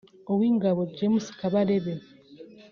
[0.31, 1.93] Uw’ingabo James Kabarebe